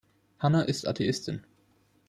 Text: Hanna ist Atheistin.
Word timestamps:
Hanna 0.39 0.63
ist 0.63 0.87
Atheistin. 0.87 1.43